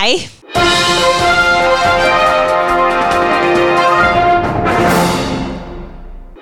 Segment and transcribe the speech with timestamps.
[0.00, 0.18] 来。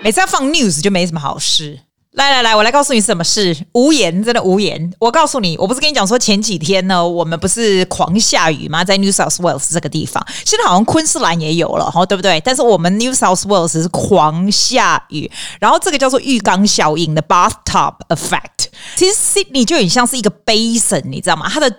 [0.00, 1.80] 每次要放 news 就没什么好事。
[2.12, 3.56] 来来来，我来告诉你什么事。
[3.74, 4.92] 无言，真的无言。
[4.98, 8.84] 我告诉你，我不是跟你讲说前几天呢，我们不是狂下雨吗？
[8.84, 12.40] 在 New South Wales 这个地方，现在好像昆士兰也有了，哈，对不对？
[12.44, 18.68] 但是我们 New South Wales 是狂下雨，然后这个叫做浴缸效应的 bathtub effect。
[18.96, 21.48] 其实 Sydney 就很像是一个 basin，你知道吗？
[21.48, 21.72] 它的。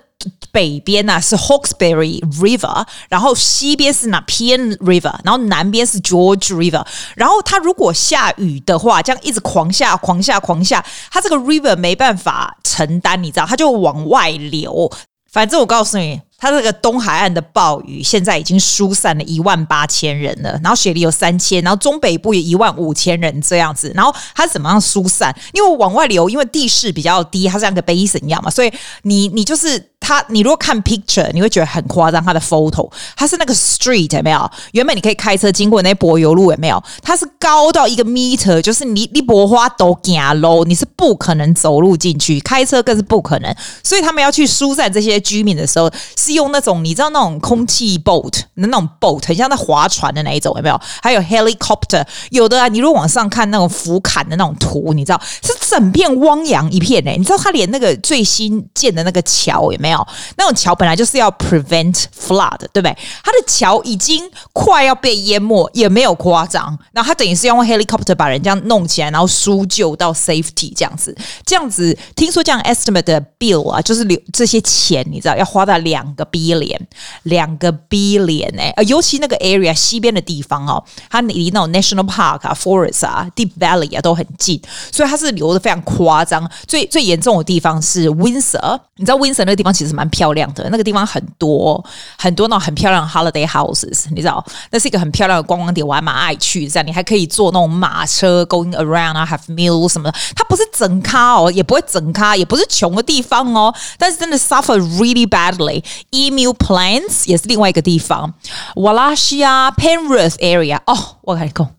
[0.52, 6.86] 北边呢、啊、是 Hawkesbury River，然后西边是哪 Pian River，然后南边是 George River。
[7.16, 14.92] 然后它如果下雨的话，这样一直狂下、狂下、狂下，它这个 River 没办法承担，你知道，它就往外流。
[15.32, 16.22] 反正我告诉你。
[16.40, 23.92] 它这个东海岸的暴雨现在已经疏散了一万八千人了，然后雪梨有三千，然后中北部有一万五千人这样子。
[23.94, 25.36] 然后它怎么样疏散？
[25.54, 32.24] 因为往外流，因为地势比较低，它像个 basin 一样嘛，所以你你就是它，你如果看 picture，你会觉得很夸张。
[32.24, 34.50] 它的 photo，它是那个 street 有没有？
[34.72, 36.82] 原本你可以开车经过那柏油路有没有？
[37.02, 43.54] 它是高到一个 meter，就是你你柏花都低 low，，你是不可能走路进去，开车更是不可能。
[43.84, 45.92] 所以他们要去疏散这些居民的时候。
[46.30, 50.80] 是用那种你知道那种空气 boat 那种 boat 很像在划船的那一种有没有？
[51.02, 60.08] 还有 helicopter 有的啊，你如果往上看那种俯瞰的那种图，你知道是整片汪洋一片哎、欸，你知道他连那个最新建的那个桥有没有？
[60.38, 62.96] 那种桥本来就是要 prevent flood 对不对？
[63.24, 66.78] 他的桥已经快要被淹没，也没有夸张。
[66.92, 76.06] 然后他等于是用 helicopter 把人家弄起来，然后输救到 safety 这样子，这样子听说这样 estimate 的 bill 啊，就是留这些钱，你知道要花到两。
[76.20, 76.80] 个 billion，
[77.24, 84.62] 两个 billion 哎、欸，呃，尤其那个 area 西边的地方哦，它离那种 national park 啊、forest 啊、deep valley 啊都很近，
[84.92, 86.50] 所以它是流的非常夸张。
[86.68, 91.84] 最最严重的地方是 Windsor，你知道 Windsor 那个地方其实蛮漂亮的，那个地方很多
[92.18, 96.68] 很多那种很漂亮的 holiday houses，你知道，那是一个很漂亮的观光点，我还蛮爱去。
[96.68, 100.20] 这样你还可以坐那种马车 going around 啊，have meals 什么的。
[100.36, 105.84] 它不是整咖哦，也不会整咖，也不是穷的地方哦，但是真的 suffer really badly。
[106.12, 108.34] Emu Plains 也是另外一个地方
[108.76, 111.70] ，Wallachia Penrith area 哦，我跟你讲，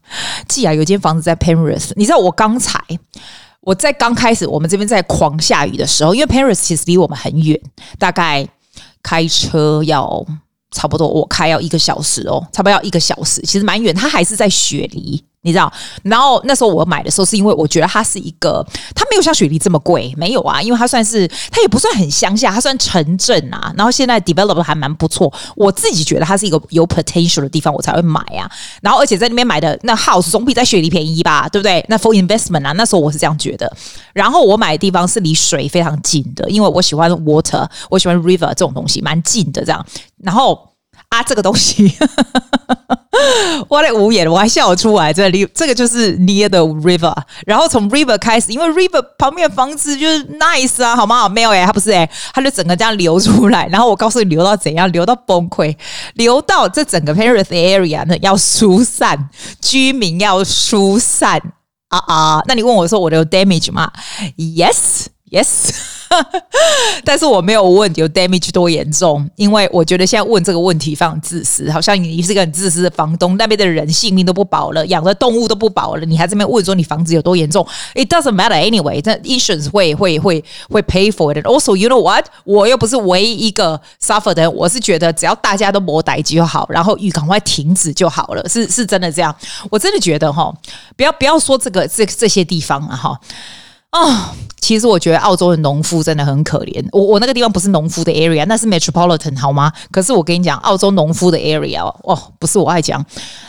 [0.48, 2.78] 既然有间房子在 Penrith，你知道我刚才
[3.60, 7.60] 我在刚开始我们这边在狂下雨的时候，因为 Penrith 其实离我们很远，
[7.98, 8.48] 大概
[9.02, 10.24] 开车要
[10.70, 15.24] 差不多我开要一个小时哦，差不多要一个小时，其实蛮远，它还是在雪梨。
[15.42, 18.62] 你知道，然后那时候我买的时候，是因为我觉得它是一个，
[18.94, 23.72] 它没有像雪梨这么贵，没有啊，因为它算是，它也不算很乡下，它算城镇啊。
[23.74, 28.50] 然后现在 develop 还蛮不错，我自己觉得它是一个有 potential 的地方，我才会买啊。
[28.82, 31.82] 然后而且在那边买的那 house 总比在雪梨便宜吧，对不对？
[31.88, 33.74] 那 for investment 啊，那时候我是这样觉得。
[34.12, 39.86] 然后我买的地方是离水非常近的，因为我喜欢 water，我喜欢 river 这种东西，蛮近的这样。
[40.22, 40.69] 然后。
[41.10, 41.92] 啊，这个东西，
[43.68, 45.12] 我的无言，我还笑出来。
[45.12, 47.12] 这里，这个就是 near the river，
[47.44, 51.28] 然后从 river 开始，因为 river 旁边的房子就是 nice 啊，好吗？
[51.28, 53.66] 没有诶，它不是诶，它就整个这样流出来。
[53.66, 54.90] 然后我告诉你，流到怎样？
[54.92, 55.76] 流到崩溃，
[56.14, 59.28] 流到这整个 Penrith area 呢要疏散，
[59.60, 61.40] 居民要疏散
[61.88, 62.42] 啊啊！
[62.46, 63.90] 那你问我说我的有 damage 吗
[64.36, 65.06] ？Yes。
[65.32, 65.70] Yes，
[67.04, 81.46] 但是我没有问有 damage 多严重，因为我觉得现在问这个问题非常自私，好像你是一个很自私的房东，那边的人性命都不保了，养的动物都不保了，你还这边问说你房子有多严重？It doesn't matter anyway，这 insurance 会会会会 pay for it。
[81.46, 82.26] Also, you know what？
[82.44, 89.34] 我又不是唯一一个 suffer 的人，我是觉得只要大家都莫待就好，然后雨赶快停止就好了，是是真的这样。
[89.70, 90.52] 我真的觉得哈，
[90.96, 93.20] 不要不要说这个这这些地方啊哈。
[93.90, 94.30] 啊、哦，
[94.60, 96.80] 其实我觉得澳洲的农夫真的很可怜。
[96.92, 99.72] 我我那个地方不是农夫的 area，那是 metropolitan 好吗？
[99.90, 103.04] 可是我跟你讲，澳洲农夫的 area 哦，不是我爱讲。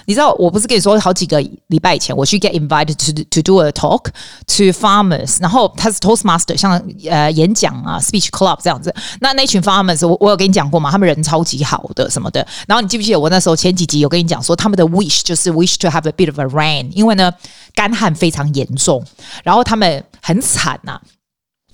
[0.06, 4.06] 你知道，我不是跟你说好几个礼拜前我去 get invited to to do a talk
[4.48, 8.92] to farmers，然后他是 Toastmaster，像呃演讲啊 speech club 这样子。
[9.20, 12.46] 那那群 farmers，我我有跟你讲过嘛，他们人超级好的什么的。
[12.68, 17.32] 然后你记不记得我那时候前几集有跟你讲说，他们的 wish 就是 wish to have a bit of a rain，因为呢
[17.76, 19.06] 干旱非常严重，
[19.44, 20.04] 然后他们。
[20.22, 21.00] 很惨呐、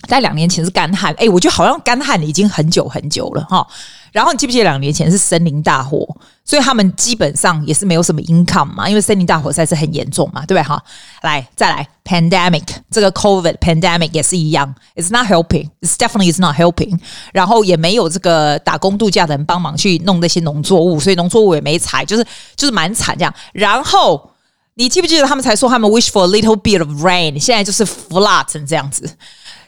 [0.07, 3.67] 在两年前是干旱，哎，我觉得好像干旱已经很久很久了哈。
[4.13, 6.07] 然后你记不记得两年前是森林大火，
[6.45, 10.81] 所以他们基本上也是没有什么 income 嘛，因为森林大火实在是很严重嘛，对不对哈？
[11.21, 16.97] 来，再来，pandemic 这个 COVID pandemic 也是一样，it's not helping，it's definitely is not helping。
[17.33, 23.33] 然后也没有这个打工度假的人帮忙去弄那些农作物，所以农作物也没采，就是就是蛮惨这样。
[23.53, 24.31] 然后。
[24.77, 29.09] 你记不记得他们才说他们 wish for a little bit of rain，现在就是 flood 成这样子，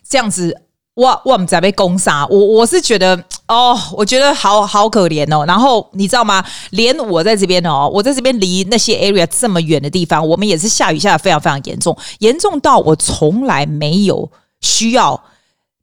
[0.08, 0.56] 这样子
[0.94, 3.16] 我我们在被攻杀，我我是觉得
[3.48, 5.44] 哦，我觉得好好可怜哦。
[5.48, 6.46] 然后你知道吗？
[6.72, 14.30] 连我在这边哦，我在这边离那些 area 这么远的地方，我们也是下雨下得非常非常严重，严重到我从来没有
[14.62, 15.20] 需要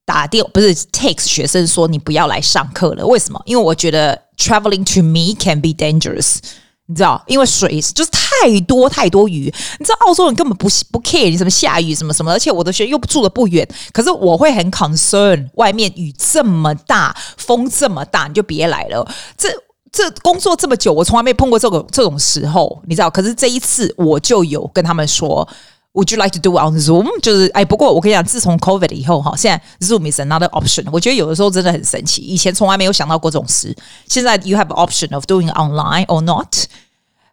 [0.04, 3.04] 打电不是 text 学生说你不要来上课了。
[3.04, 3.42] 为什么？
[3.44, 6.38] 因为我觉得 traveling to me can be dangerous。
[6.86, 19.06] 你知道，因为水就是太多太多雨，你知道澳洲人根本不不 care 你什么下雨什么什么，而且我的学又住的不远，可是我会很 concern，外面雨这么大，风这么大，你就别来了。
[19.36, 19.48] 这
[19.90, 23.10] 这工作这么久，我从来没碰过这种这种时候，你知道？
[23.10, 25.48] 可是这一次我就有跟他们说
[25.96, 27.08] ，Would you like to do on Zoom？
[27.20, 30.84] 就是哎，不过我跟你讲，自从 COVID 以后哈，现在 Zoom is another option。
[30.92, 33.74] 我觉得有的时候真的很神奇，以前从来没有想到过这种事，
[34.06, 36.54] 现在 you have option of doing online or not。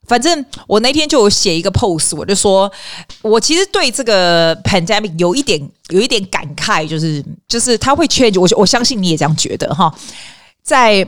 [0.08, 2.72] 反正我那天就写一个 post，我就说，
[3.22, 9.94] 我其实对这个 pandemic 有一点有一点感慨，就是就是他会 change，我我相信你也这样觉得哈，
[10.64, 11.06] 在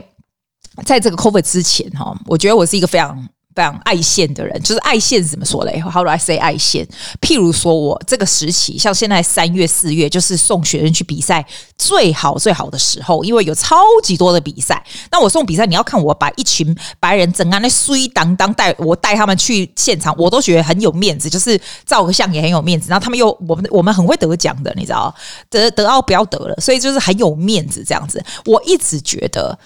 [0.84, 3.28] 在这个 COVID 之前哈，我觉得我是一个非常。
[3.56, 6.86] 非常爱现的人，就是爱现怎么说嘞？How do I say 爱现？
[7.22, 11.42] 譬如说我这个时期，像现在三月四月，就是送学生去比赛
[11.78, 14.84] 最好最好的时候，因为有超级多的比赛。
[15.10, 22.90] 那我送比赛，你要看我把一群白人整啊那衰当当带我带他们去现场，我都觉得很有面子，就是照个相也很有面子。
[22.90, 25.14] 然后他们又我们我们很会得奖的，你知道，
[25.48, 28.22] 得得奥不要得了，所以就是很有面子这样子。
[28.44, 29.58] 我一直觉得。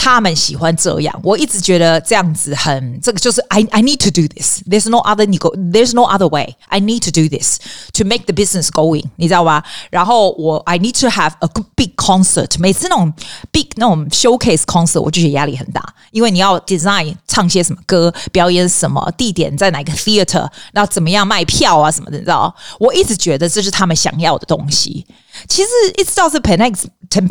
[0.00, 4.62] 他们喜欢这样，我一直觉得这样子很，这个就是 I I need to do this.
[4.62, 6.54] There's no other There's no other way.
[6.68, 7.58] I need to do this
[7.94, 9.64] to make the business going，你知道吧？
[9.90, 12.60] 然后我 I need to have a big concert。
[12.60, 13.12] 每次那种
[13.50, 15.82] big 那种 showcase concert，我就觉得压力很大，
[16.12, 22.54] 因为你要 design 唱些什么歌，表演什么，地点在哪个 theater，然后怎么样卖票啊什么的，你知道？
[22.78, 25.04] 我一直觉得这是他们想要的东西。
[25.48, 26.38] 其实一直到这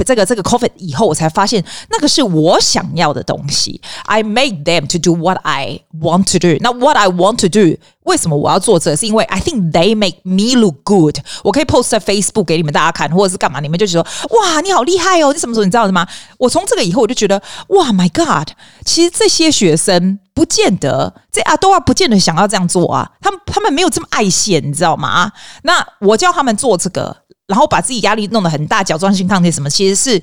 [0.05, 3.81] 这个这个 COVID 以后，我才发现那个是我想要的东西。
[4.05, 6.58] I make them to do what I want to do。
[6.61, 8.94] 那 what I want to do，为什么我要做这？
[8.94, 11.19] 是因为 I think they make me look good。
[11.43, 13.61] 我可以 post 在 Facebook 给你们大家看，或者是干嘛？
[13.61, 15.32] 你们就觉得哇，你好厉害哦！
[15.32, 16.06] 你什么时候你知道的吗？
[16.38, 18.50] 我从这个以后，我就觉得哇，My God！
[18.85, 23.11] 其实这些学生不见得这啊都啊不见得想要这样做啊。
[23.20, 25.32] 他们他们没有这么爱现，你知道吗？
[25.62, 27.17] 那我叫他们做这个。
[27.46, 30.22] 然后把自己压力弄得很大，甲状腺亢进什么，其实是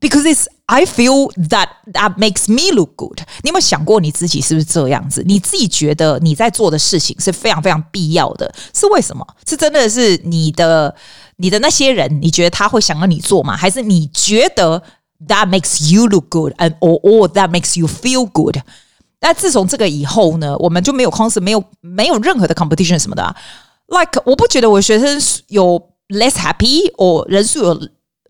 [0.00, 3.20] because it's I feel that that makes me look good。
[3.42, 5.22] 你有没有想过你自己是不是这样子？
[5.26, 9.26] 你自己觉得你在做的事情是非常非常必要的，是为什么？
[9.48, 10.94] 是真的是你的
[11.36, 13.56] 你的那些人，你觉得他会想要你做吗？
[13.56, 14.82] 还是你觉得
[15.26, 18.56] that makes you look good and or or that makes you feel good？
[19.20, 23.34] 那自从这个以后呢，我们就没有 concert，没有没有任何的 competition 什么的啊。
[23.88, 25.90] Like 我不觉得我学生有。
[26.08, 27.74] Less happy or 人数有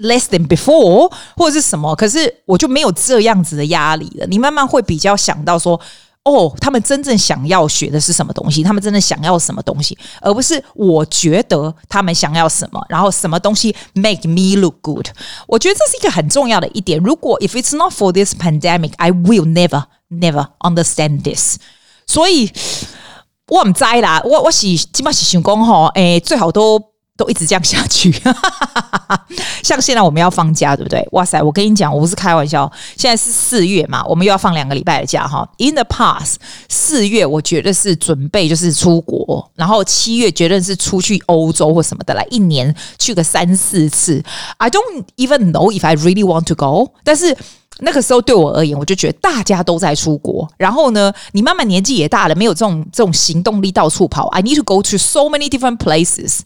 [0.01, 4.27] less than before 或者是什么，可是我就没有这样子的压力了。
[4.27, 5.81] 你慢慢会比较想到说，
[6.25, 8.63] 哦，他们真正想要学的是什么东西？
[8.63, 9.97] 他们真的想要什么东西？
[10.21, 15.07] 而不是我觉得他们想要什么，然后什么东西 make me look good。
[15.47, 16.99] 我觉得这是一个很重要的一点。
[17.01, 21.59] 如果 if it's not for this pandemic, I will never never understand this。
[22.07, 22.51] 所以
[23.49, 26.94] 我唔知啦，我我是基本上是想讲吼，诶，最好都。
[27.17, 28.13] 都一直这样下去，
[29.63, 31.07] 像现在我们要放假，对不对？
[31.13, 32.71] 哇塞，我跟你讲，我不是开玩笑。
[32.97, 35.49] 现在是四月嘛，我们又要放两个礼拜的假哈。
[35.59, 36.35] In the past，
[36.69, 44.21] 四月我觉得是准备就是出国，然后七月绝对是出去欧洲或什么的，来一年去个三四次。
[44.57, 46.95] I don't even know if I really want to go。
[47.05, 47.37] 但是
[47.79, 54.27] 那个时候对我而言，我就觉得大家都在出国，然后呢，你慢慢年纪也大了，没有这种这种行动力到处跑。
[54.31, 56.41] I need to go to so many different places。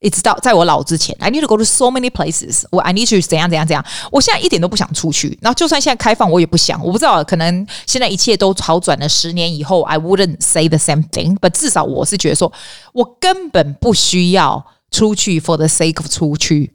[0.00, 2.62] 一直到在我老之前，I need to go to so many places。
[2.70, 3.84] 我 I need to 怎样怎样怎样。
[4.12, 5.36] 我现在一点都不想出去。
[5.42, 6.80] 然后就算现在开放，我也不想。
[6.84, 9.08] 我不知道，可能现在一切都好转了。
[9.08, 11.36] 十年以后，I wouldn't say the same thing。
[11.40, 12.52] But 至少我是觉得说，
[12.92, 16.74] 我根本不需要出去 for the sake of 出去。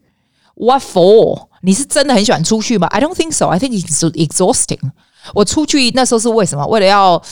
[0.55, 1.47] What for？
[1.61, 3.47] 你是真的很喜欢出去吗？I don't think so。
[3.47, 4.91] I think it's exhausting。
[5.33, 6.67] 我出去那时候是为什么？
[6.67, 7.23] 为了要。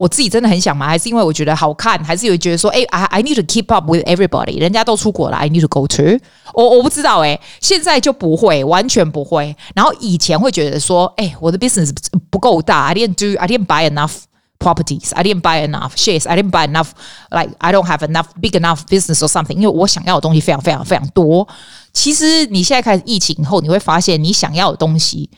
[0.00, 6.18] 我自己真的很想买，还是因为我觉得好看，还是有觉得说，哎，I I need to keep up with everybody，人家都出国了，I need to go to。
[6.54, 9.54] 我我不知道，哎，现在就不会，完全不会。
[9.74, 11.94] 然后以前会觉得说，哎，我的 business
[12.30, 14.12] 不够大，I didn't do，I didn't buy enough
[14.58, 19.18] properties，I didn't buy enough shares，I didn't buy enough，like I don't have enough big enough business
[19.18, 19.56] or something。
[19.56, 21.46] 因为我想要的东西非常非常非常多。
[21.92, 25.28] 其实你现在开始疫情以后，你会发现你想要的东西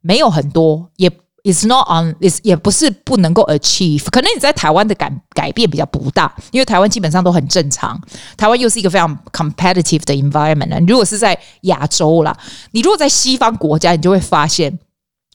[0.00, 1.10] 没有很多，也。
[1.44, 4.04] It's not on, it's 也不是不能够 achieve。
[4.10, 8.00] 可能你在台湾的改改变比较不大，因为台湾基本上都很正常。
[8.36, 10.86] 台湾又是一个非常 competitive 的 environment。
[10.86, 12.36] 如果是在亚洲啦，
[12.70, 14.78] 你如果在西方国家，你就会发现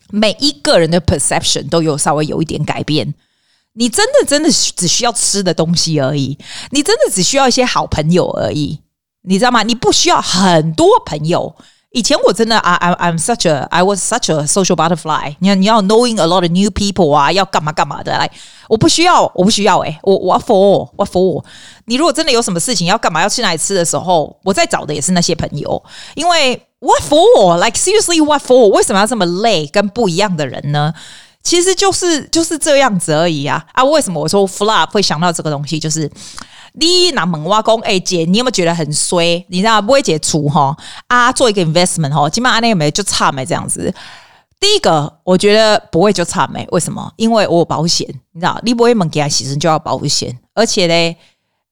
[0.10, 3.14] 每一个人的 perception 都有稍微有一点改变。
[3.74, 6.38] 你真的真的只需要吃的东西而已，
[6.72, 8.80] 你真的只需要一些好朋友而已，
[9.24, 9.64] 你知道吗？
[9.64, 11.54] 你不需要很多朋友。
[11.92, 15.36] 以前我真的，I I I'm such a I was such a social butterfly。
[15.40, 18.12] 你要你要 knowing a lot of new people 啊，要干嘛干嘛的。
[18.12, 18.30] 来，
[18.68, 19.90] 我不需要，我不需要、欸。
[19.90, 21.44] 诶，我我 for 我 for。
[21.86, 25.82] 你如果真的有什么事情要干嘛要去哪里吃的时候，我在找的也是那些朋友。
[26.16, 28.68] 因为 what for？Like seriously what for？
[28.68, 29.66] 为什么要这么累？
[29.68, 30.94] 跟不一样的人呢？
[31.42, 33.82] 其实就是就是这样子而已啊啊！
[33.86, 35.80] 为什么我说 flop 会想到这个东西？
[35.80, 36.12] 就是。
[36.80, 39.44] 第一，拿门挖工，哎姐，你有没有觉得很衰？
[39.50, 40.76] 你知道不会解除哈
[41.08, 43.94] 啊，做一个 investment 哈，起码安尼有没有就差没这样子。
[44.60, 47.12] 第一个，我觉得不会就差没，为什么？
[47.16, 51.16] 因为我有保险，你知道，你不会门给他牺牲就要保险，而且呢，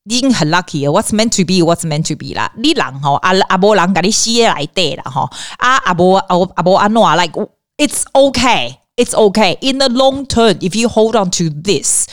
[0.05, 0.91] 已经很 lucky 了。
[0.91, 2.51] What's meant to be，What's meant to be 啦。
[2.57, 7.33] 你人哈阿阿波人给你死来对了哈啊阿波阿阿波阿诺 like
[7.77, 12.05] it's okay，it's okay in the long term if you hold on to this。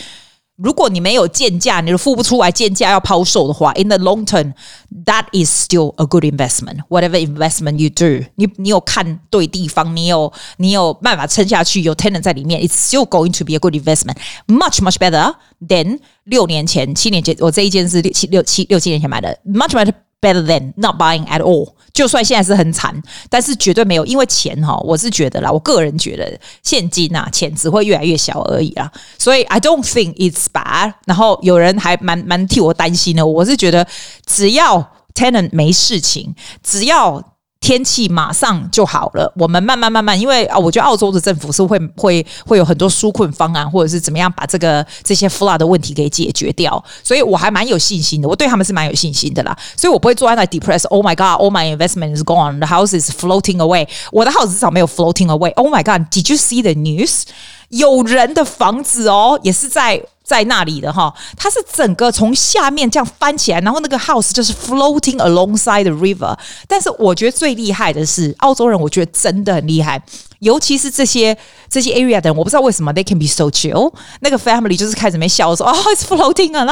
[0.58, 6.80] 如果你没有鉴价，你都付不出来鉴价要抛售的话，in the long term，that is still a good investment.
[6.90, 14.16] Whatever investment you do，你你有看对地方，你有你有办法撑下去，有 tenant 在里面，it's still going to be a good investment.
[14.48, 15.36] Much much better
[15.68, 21.70] than 六年前、七年前，我这一间是六七六七六七年前买的，much better better than not buying at all.
[21.93, 22.95] 就算现在是很惨，
[23.29, 30.95] 但是绝对没有，因为钱哈，我是觉得啦，我个人觉得现金呐，钱只会越来越小而已啦，所以 I don't think it's bad。
[31.07, 33.87] 然后有人还蛮蛮替我担心的，我是觉得
[34.27, 37.32] 只要 tenant 没事情，只要。
[37.63, 50.87] 天气马上就好了，我们慢慢慢慢，因为啊，我觉得澳洲的政府是会会会有很多纾困方案，或者是怎么样把这个这些 flood 的问题给解决掉，所以我还蛮有信心的，我对他们是蛮有信心的啦，所以我不会坐在那 depress。
[50.89, 53.87] Oh my god, all my investment is gone, the house is floating away。
[54.11, 55.55] 我的 house 至少没有 floating away。
[55.55, 57.23] Oh my god, did you see the news？
[57.69, 60.03] 有人的房子哦，也是在。
[60.33, 66.35] 在那里的哈，它是整个从下面这样翻起来，然后那个 house 就是 floating alongside the river。
[66.67, 70.03] 但是我觉得最厉害的是澳洲人，我觉得真的很厉害，
[70.39, 71.37] 尤其是这些
[71.69, 73.93] 这些 area 的人，我不知道为什么 they can be so chill。
[74.21, 76.65] 那个 family 就是开始没笑说，哦，it's floating 啊，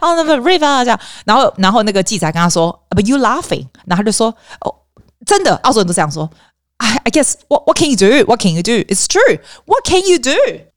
[0.00, 1.00] 哦，那个 river 这样。
[1.24, 3.66] 然后然后那个记者跟他说，but you laughing？
[3.86, 4.72] 然后他就说，哦，
[5.26, 6.30] 真的，澳洲人都这样说。
[6.76, 8.24] I I guess what what can you do?
[8.26, 8.84] What can you do?
[8.86, 9.40] It's true.
[9.66, 10.67] What can you do?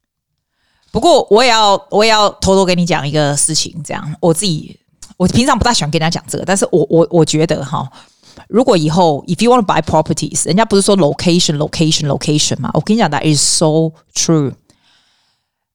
[0.91, 4.77] 不过我也要我也要偷偷跟你讲一个事情，这样我自己
[5.17, 7.89] 我平常不大喜欢跟人家讲这个，但是我我我觉得哈，
[8.47, 12.69] 如果以后 if you want to buy properties，人家不是说 location location location 吗？
[12.73, 14.51] 我跟你讲，that is so true。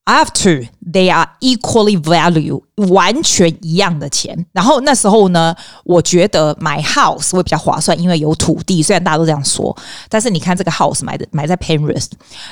[0.08, 0.68] I have two.
[0.88, 4.46] They are equally value，完全一样的钱。
[4.52, 8.80] 然后那时候呢，我觉得买 house 会比较划算，因为有土地。
[8.80, 9.76] 虽然大家都这样说，
[10.08, 12.06] 但是你看这个 house 买的买在 Penrith，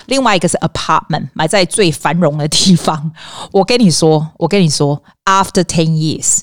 [0.06, 3.12] 另外一个是 apartment 买在最繁荣的地方。
[3.52, 6.40] 我跟你说，我跟你说，after ten years。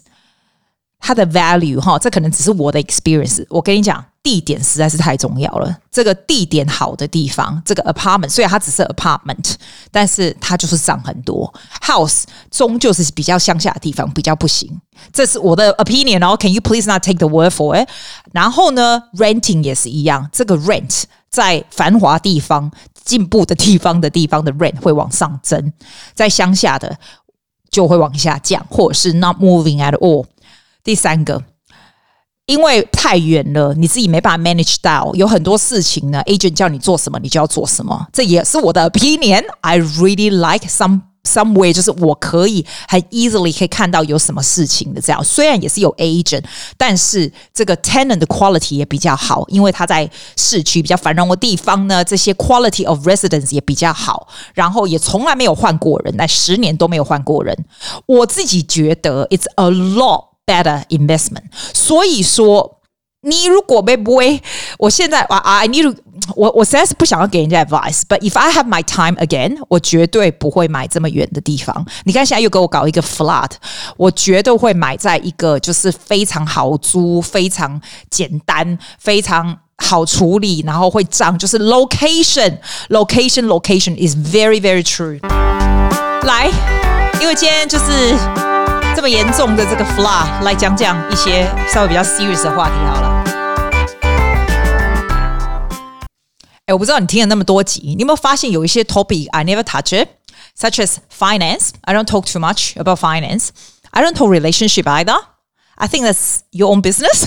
[1.01, 3.43] 它的 value 哈，这可能只是我的 experience。
[3.50, 5.75] 我跟你讲，地点实在是太重要了。
[5.91, 9.55] 这个地点好的地方，这个 apartment 虽然它只是 apartment，
[9.89, 11.51] 但是它就是涨很多。
[11.81, 14.79] House 终究是比较乡下的地方，比较不行。
[15.12, 16.20] 这是我的 opinion。
[16.22, 17.89] 然后 Can you please not take the word for it？
[18.31, 20.29] 然后呢，renting 也是一样。
[20.31, 22.72] 这个 rent 在繁华地方、
[23.03, 25.74] 进步的地方的地方的 rent 会往上增，
[26.13, 26.96] 在乡下的
[27.72, 30.25] 就会往下降，或者是 not moving at all。
[30.83, 31.43] 第三个，
[32.47, 38.07] 因为太远了，你自己没办法 manage 到，有很多事情呢，agent 叫你做什么，你就要做什么。
[38.11, 39.43] 这也是我的 opinion。
[39.61, 45.23] I really like some some way，就是我可以很 easily 可以看到有什么事情的这样。
[45.23, 46.43] 虽然也是有 agent，
[46.77, 54.27] 但是这个 tenant 的 quality 也比较好，因为他在市区比较繁荣的地方呢，这些 quality of residence 也比较好。
[54.55, 57.55] 然后也从来没有换过人，那十年都没有换过人。
[58.07, 60.30] 我自己觉得 it's a lot。
[60.45, 61.43] Better investment，
[61.74, 62.77] 所以说
[63.24, 64.41] 你如果会不会，
[64.79, 65.95] 我现在啊，I need to，
[66.36, 71.86] 我我实在是不想要给人家 advice，but if I have my time again，我绝对不会买这么远的地方。
[72.05, 73.51] 你看现在又给我搞一个 flood，
[73.95, 77.79] 我绝对会买在一个就是非常好租、非常
[78.10, 85.19] 简单、非常好处理，然后会涨，就是 location，location，location is very very true。
[86.25, 86.50] 来，
[87.21, 88.50] 因为今天就是。
[88.93, 93.24] 这么严重的这个 flaw，来讲讲一些稍微比较 serious 的话题好了。
[96.65, 101.69] 哎，我不知道你听了那么多集，你有没有发现有一些 topic I never touch it，such as finance.
[101.81, 103.50] I don't talk too much about finance.
[103.91, 105.17] I don't talk relationship either.
[105.75, 107.25] I think that's your own business.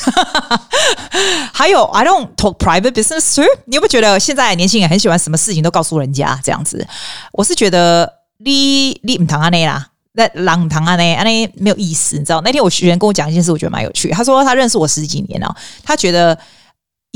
[1.52, 3.46] 还有，I don't talk private business too.
[3.64, 6.86] 你有没有觉得现在年轻人很喜欢什么事情都告诉人家这样子？
[7.32, 12.40] 我是觉得你你唔谈安内啦，那朗谈安内安内没有意思，你知道？
[12.40, 14.08] 那天我学员跟我讲一件事，我觉得蛮有趣。
[14.10, 16.38] 他说他认识我十几年了，他觉得。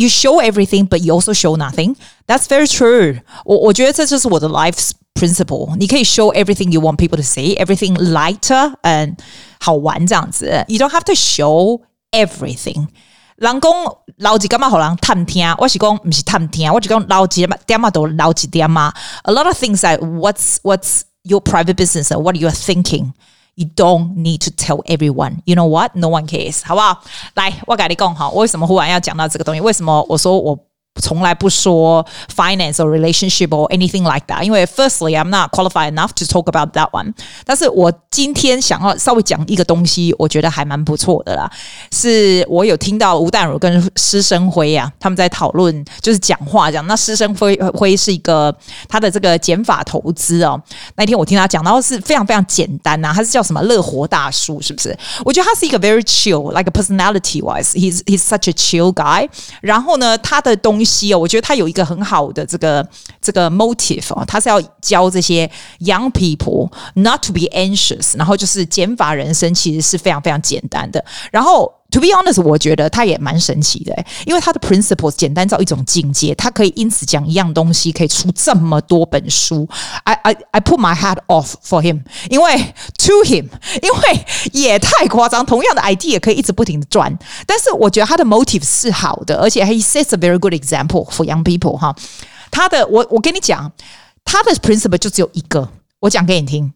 [0.00, 1.96] You show everything, but you also show nothing.
[2.28, 3.20] That's very true.
[3.44, 5.74] 我我觉得这就是我的 life principle.
[5.76, 9.16] 你可以 show everything you want people to see, everything lighter and
[9.58, 10.64] 好玩这样子。
[10.68, 11.80] You don't have to show
[12.12, 12.86] everything.
[13.38, 13.72] 人讲
[14.18, 15.52] 老几干嘛好人探听？
[15.58, 18.94] 我是讲不是探听，我是讲老子点嘛都老几点嘛。
[19.24, 23.13] A lot of things like what's what's your private business and what are you thinking?
[23.55, 25.43] You don't need to tell everyone.
[25.45, 25.95] You know what?
[25.95, 26.63] No one cares.
[26.65, 27.03] 好不好？
[27.35, 29.61] 来，我跟你讲哈，为什么忽然要讲到这个东西？
[29.61, 30.57] 为什么我说我？
[31.01, 36.45] 从来不说 finance or relationship or anything like that，因为 firstly I'm not qualified enough to talk
[36.45, 37.13] about that one。
[37.45, 41.51] 但是我今天想要稍微讲一个东西，我觉得还蛮不错的啦。
[41.91, 46.85] 是我有听到吴淡如跟施升辉啊，他们在讨论，就是讲话讲。
[46.85, 48.55] 那施升辉辉是一个
[48.87, 50.61] 他的这个减法投资哦。
[50.95, 54.95] 那天我听他讲到是非常非常简单呐、啊，他是叫什么乐活大叔，是不是？
[55.25, 59.27] 我觉得他是一个 very chill，like a personality wise，he's he's such a chill guy。
[59.59, 60.83] 然后呢，他的东西。
[60.88, 62.88] 西哦我觉得他有一个很好的这个
[63.20, 65.48] 这个 motive 啊，他是要教这些
[65.80, 71.04] young people not to be anxious，然后就是减法人生其实是非常非常简单的。
[71.30, 79.68] 然后 to be honest，我觉得他也蛮神奇的，因为他的 principles 简单到一种境界，他可以因此讲一样东西可以出这么多本书。
[80.04, 82.56] I I I put my hat off for him，因为
[82.98, 83.48] to him，
[83.80, 91.94] 因为也太夸张，同样的 idea 可以一直不停的转，但是我觉得他的 motive 是好的，而且 he sets a very good example for young people 哈。
[92.50, 93.72] 他的我我跟你讲，
[94.24, 96.72] 他的 principle 就只有一个，我讲给你听。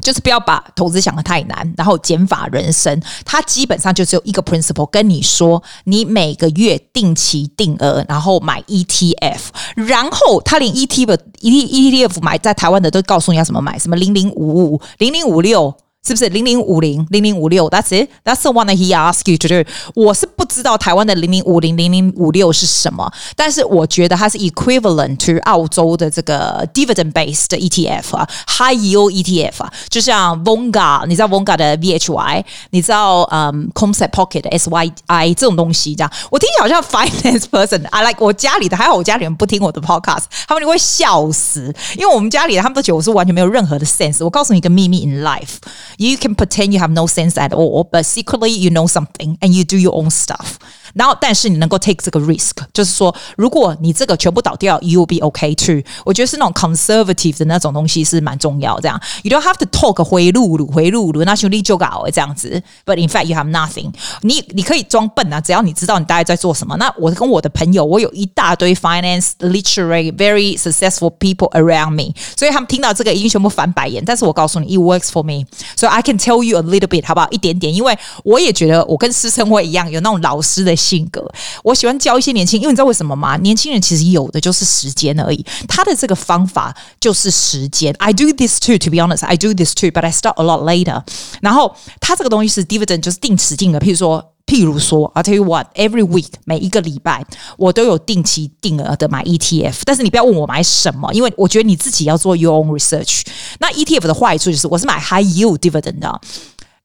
[0.00, 9.40] 就是不要把投资想得太难，然后减法人生，它基本上就只有一个 principle，跟你说，你每个月定期定额，然后买 ETF，
[9.74, 15.76] 然后他连 ETF ETF 买在台湾的都告诉你要怎么买，什么零零五五、零零五六。
[16.06, 18.08] 是不是零零五零零零五六？That's it.
[18.24, 19.70] That's the one that he asked you to do.
[19.94, 34.10] 我是不知道台湾的零零五零零零五六是什么，但是我觉得它是 equivalent to 澳洲的这个 dividend based ETF 啊，high yield ETF 啊，就像 Vonga，你知道 Vonga 的 VHY，你知道嗯、Concept
[34.10, 37.86] Pocket SYI 这种东西，这样我听起来好像 finance person。
[37.90, 44.24] I like 我家里的还好，我家里人不听我的 podcast，他们就会笑死，因为我们家里的他们都觉得我是完全没有任何的 sense。
[44.24, 45.56] 我告诉你一个秘密 in life。
[45.99, 49.63] You can pretend you have no sense at all, but secretly you know something and you
[49.63, 50.57] do your own stuff.
[50.93, 55.83] 然后，但是你能够 take 这个 risk，就是说，如果你这个全部倒掉，you will be okay too。
[56.05, 58.79] 我觉得是那种 conservative 的那种东西是蛮重要。
[58.79, 62.61] 这样，you don't have to talk 回路路回路路，那兄弟就搞这样子。
[62.85, 64.35] But in fact, you have nothing 你。
[64.35, 66.75] 你你可以装笨啊，只要你知道你大概在做什么。
[66.75, 74.03] 那我跟我的朋友，我有一大堆 finance literary very successful people around me，所以他们听到这个已经全部翻白眼。
[74.03, 75.45] 但是我告诉你，it works for me，
[75.77, 77.28] 所以 I can tell you a little bit，好不好？
[77.30, 80.76] 一点点，因为我也觉得我跟师生会一样，有那种老师的。
[80.80, 81.22] 性格，
[81.62, 83.36] 我喜欢教一些年轻，因为你知道为什么吗？
[83.36, 87.94] 年轻人其实有的就是时间而已，他的这个方法就是时间。
[87.98, 90.62] I do this too, to be honest, I do this too, but I start a lot
[90.64, 91.02] later。
[91.42, 93.78] 然后他这个东西是 dividend，就是定时定额。
[93.78, 97.24] 譬如说，譬如说，I tell you what, every week 每一个礼拜
[97.56, 99.82] 我都有定期定额的买 ETF。
[99.84, 103.22] 但是你不要问我买什么，因为我觉得你自己要做 your own research。
[103.60, 106.20] 那 ETF 的坏处就是我是买 high yield dividend 的，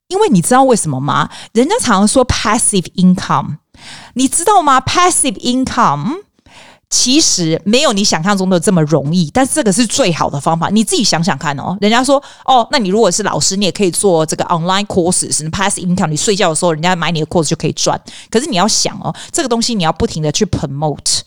[0.10, 1.28] 因为你知道为什么吗？
[1.54, 3.58] 人家常常说 passive income。
[4.13, 6.19] 你知道吗？Passive income
[6.89, 10.69] 其实没有你想象中的这么容易，但是这个是最好的方法。
[10.69, 11.78] 你自己想想看哦。
[11.82, 18.00] 人家说哦，那你如果是老师，你也可以做这个 online courses pass income 你睡觉的时候，人家买你的 course 就可以赚。
[18.30, 21.19] 可是你要想哦，这个东西你要不停的去 promote。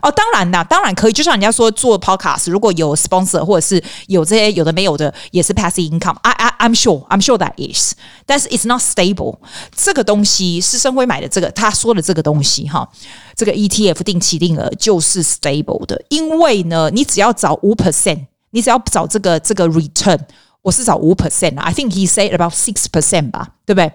[0.00, 1.12] 哦，当然啦，当然可以。
[1.12, 6.16] 就像人家说做 podcast，如果有 sponsor 或者是有这些有的没有的，也是 passive income。
[6.22, 7.92] I I I'm sure I'm sure that is，
[8.24, 9.38] 但是 it's not stable。
[9.76, 12.88] 这个东西是生辉买的这个，他说的这个东西哈，
[13.36, 20.18] 这个 ETF 定期定额就是 stable 的，因为呢，你只要找五 percent，你只要找这个这个 return，
[20.62, 23.92] 我是找五 percent，I think he said about six percent 吧，对不对？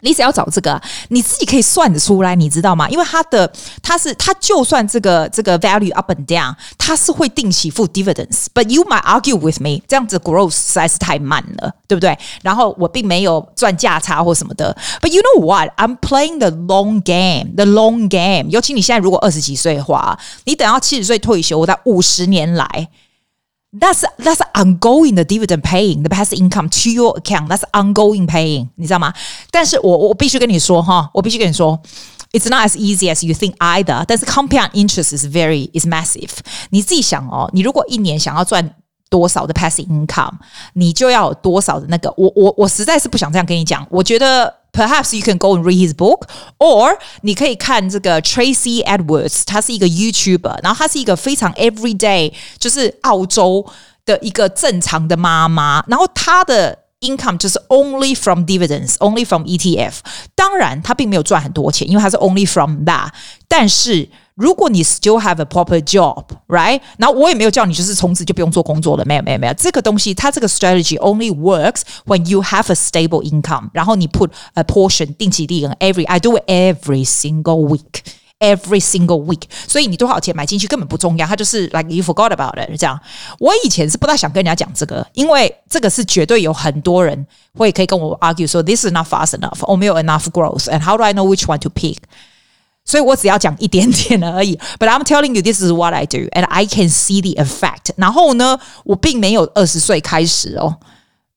[0.00, 2.88] 你只要找这个，你自己可以算得出来，你知道吗？
[2.88, 3.50] 因为它的
[3.82, 8.46] 它是它就算这个这个 value up and down，它是会定期付 dividends。
[8.54, 12.18] But you might argue with me，这样子 growth 实在是太慢了，对不对？
[12.42, 14.76] 然后我并没有赚价差或什么的。
[15.00, 18.50] But you know what？I'm playing the long game，the long game。
[18.50, 22.88] 尤其你现在如果二十几岁的话，你等到七十岁退休，我在五十年来。
[23.77, 27.49] That's that's ongoing the dividend paying the passive income to your account.
[27.49, 29.13] That's ongoing paying，你知道吗？
[29.51, 31.77] 但是我我必须跟你说哈，我必须跟你说，
[32.31, 34.05] It's not as easy as you think either.
[34.07, 36.31] 但是 compound interest is very is massive。
[36.69, 38.75] 你自己想哦，你如果一年想要赚
[39.09, 40.35] 多少的 passive income，
[40.75, 42.13] 你就要有多少的那个。
[42.15, 43.85] 我我我实在是不想这样跟你讲。
[43.89, 44.53] 我觉得。
[44.71, 46.27] Perhaps you can go and read his book,
[46.59, 53.65] or 你可以看这个 Tracy Edwards，他是一个 YouTuber，然后他是一个非常 everyday，就是澳洲
[54.05, 59.93] 的一个正常的妈妈，然后他的 income 就是 only from dividends，only from ETF。
[60.35, 63.09] 当然，他并没有赚很多钱，因为他是 only from that，
[63.47, 64.09] 但是。
[64.39, 66.81] 如果你 still have a proper job，right？
[66.97, 73.69] 然后我也没有叫你就是从此就不用做工作了，没有没有没有，这个东西它这个 strategy only works when you have a stable income。
[73.71, 79.43] 然后你 put a portion 定期利润 every I do it every single week，every single week。
[79.67, 82.99] 所以你多少钱买进去根本不重要，它就是 like you forgot about it 这样。
[83.39, 91.59] 我以前是不大想跟人家讲这个，因为这个是绝对有很多人会可以跟我 argue 说 this is not fast enough，我没有 enough growth，and how do I know which one
[91.59, 91.97] to pick？
[92.90, 97.92] 所以我只要讲一点点而已，But I'm telling you this is what I do and I can see the effect。
[97.94, 100.76] 然后呢，我并没有二十岁开始哦。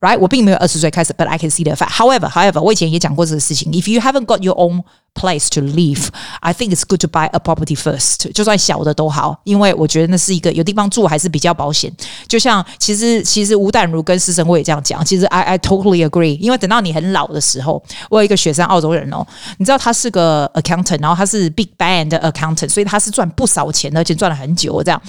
[0.04, 1.92] Right，我并没有二十岁开始，but I can see the fact.
[1.92, 3.72] However, however，我以前也讲过这个事情。
[3.72, 6.10] If you haven't got your own place to live,
[6.42, 8.30] I think it's good to buy a property first。
[8.34, 11.90] 就算小的都好，因为我觉得那是一个有地方住还是比较保险。
[12.28, 15.06] 就像其实其实吴淡如跟施生我也这样讲。
[15.06, 16.38] 其实 I I totally agree。
[16.38, 19.26] 因为等到你很老的时候，我有一个学生澳洲人哦，
[19.58, 25.02] 你知道他是个 accountant，然后他是 big band accountant，所以他是赚不少钱，而且赚了很久这样。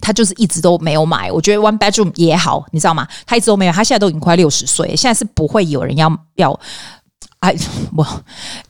[0.00, 3.06] 他就是一直都没有买，我觉得 one bedroom 也好，你知道吗？
[3.26, 6.58] 他一直都没有，他现在都已经快六十岁，现在是不会有人要要，
[7.40, 7.54] 哎，
[7.96, 8.02] 我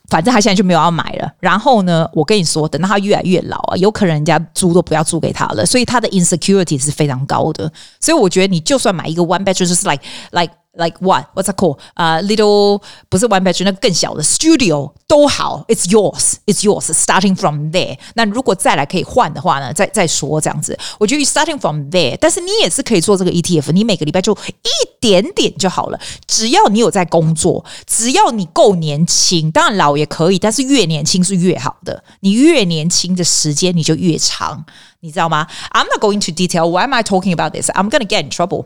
[0.09, 1.33] 反正他现在就没有要买了。
[1.39, 7.73] 然后呢，我跟你说，等到他越来越老啊，有可能人家租都不要租给他了，所以他的 insecurity 是非常高的。
[8.01, 10.53] 所以我觉得你就算买一个 one bedroom，就是 like like。
[10.73, 11.27] Like what?
[11.35, 11.81] What's that called?
[11.97, 16.93] uh,，little 不是 one bedroom，那更小的 studio 都好，It's yours, It's yours.
[16.93, 17.99] Starting from there.
[18.15, 19.73] 那如果再来可以换的话呢？
[19.73, 25.99] 再再说这样子，我觉得 starting from there，但是你也是可以做这个 ETF，你每个礼拜就一点点就好了。
[26.29, 32.05] 只要你有在工作，只要你够年轻，当然老也可以，但是越年轻是越好的。
[32.21, 34.65] 你越年轻的时间你就越长。
[35.02, 35.48] 你知道吗？
[35.72, 36.70] I'm not going to detail.
[36.70, 37.70] Why am I talking about this?
[37.72, 38.66] I'm gonna get in trouble.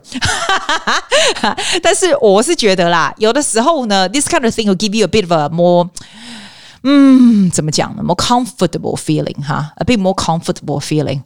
[1.82, 5.88] 但是我是觉得啦，有的时候呢，this kind of thing will give you a bit of a more，
[6.82, 8.02] 嗯，怎么讲呢？
[8.02, 11.22] more comfortable feeling 哈，a bit more comfortable feeling。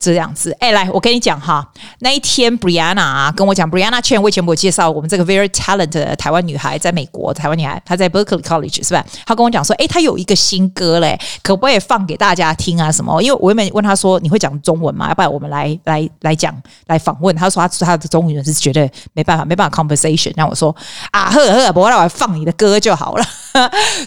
[0.00, 1.62] 这样子，哎，来，我跟你讲哈，
[1.98, 9.04] 那一天 Brianna 啊跟我讲，Brianna Chen 我以前我介绍我们这个 very talented 的台湾女孩，在美国，台湾女孩，她在 Berkeley College 是吧？
[9.26, 12.90] 她跟我讲说，哎，她有一个新歌嘞，可不可以放给大家听啊？
[12.90, 13.20] 什么？
[13.22, 15.08] 因为我原本问她说，你会讲中文吗？
[15.08, 16.54] 要不然我们来来来讲
[16.86, 17.36] 来访问。
[17.36, 20.32] 她说她她的中文是绝对没办法没办法 conversation。
[20.34, 20.74] 然后我说
[21.10, 23.24] 啊呵呵，不过来放你的歌就好了。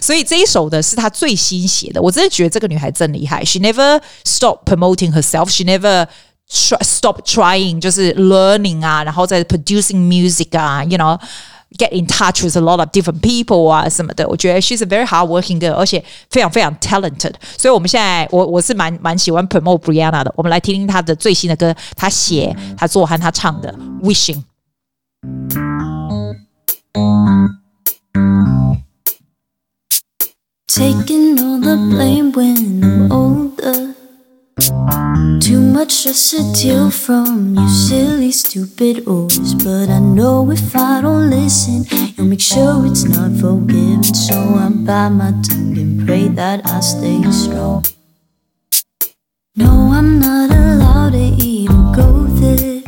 [0.00, 3.44] 所以这一首的是她最新写的，我真的觉得这个女孩真厉害。
[3.44, 5.50] She never stop promoting herself.
[5.50, 6.06] She never
[6.50, 11.18] try, stop trying，就是 learning 啊，然后在 producing music 啊，you know
[11.76, 14.26] get in touch with a lot of different people 啊什么的。
[14.28, 17.32] 我觉得 she's a very hardworking girl，而且非常非常 talented。
[17.58, 20.32] 所以我们现在我我是蛮蛮喜欢 promote Brianna 的。
[20.36, 24.42] 我们来听听她的最新的歌，她写、她做和她唱的 Wishing。
[30.74, 33.94] Taking all the blame when I'm older.
[35.38, 41.00] Too much stress to deal from you silly stupid always But I know if I
[41.00, 41.84] don't listen
[42.16, 44.02] You'll make sure it's not forgiven.
[44.02, 47.84] So I bite my tongue and pray that I stay strong.
[49.54, 52.82] No, I'm not allowed to even go there.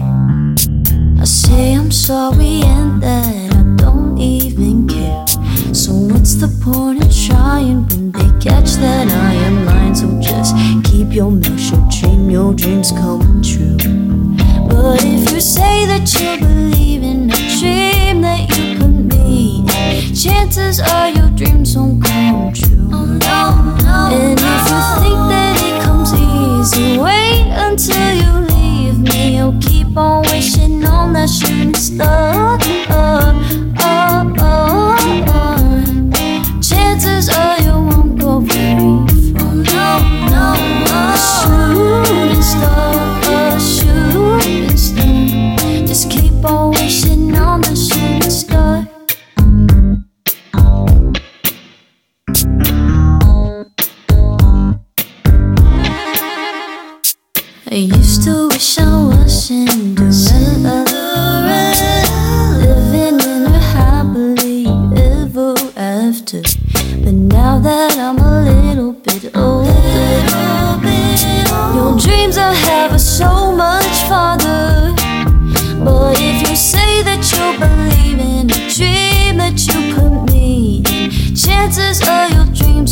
[1.20, 5.05] I say I'm sorry and that I don't even care
[5.76, 10.56] So what's the point in trying when they catch that I am lying So just
[10.84, 13.76] keep your mouth shut, dream your dreams come true.
[14.70, 19.68] But if you say that you believe in a dream that you could meet,
[20.16, 22.88] chances are your dreams won't come true.
[22.90, 28.55] Oh, no, no, and if you think that it comes easy, wait until you leave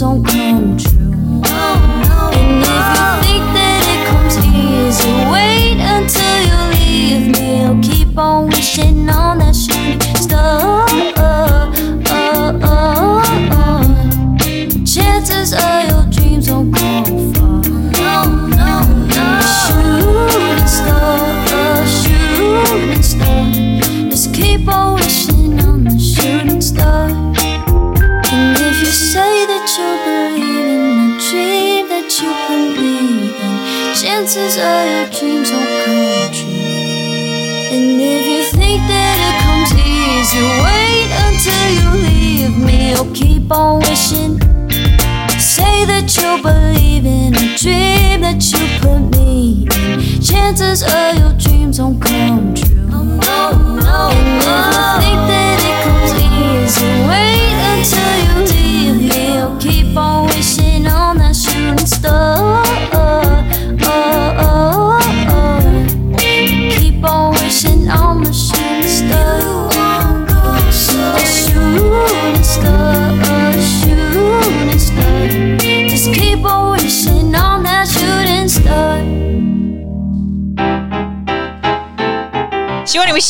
[0.02, 0.22] on
[50.74, 52.43] Cause all your dreams don't come.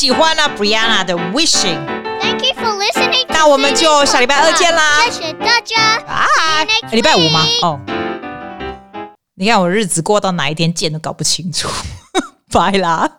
[0.05, 1.83] 喜欢了 Brianna 的 Wishing。
[2.21, 3.25] Thank you for listening。
[3.29, 5.03] 那我们就下礼拜二见啦！
[5.05, 5.95] 谢谢大家。
[6.05, 6.27] 啊，
[6.91, 7.43] 礼拜五吗？
[7.63, 7.79] 哦，
[9.33, 11.67] 你看我日子过到哪一天见都搞不清楚，
[12.53, 13.09] 拜啦。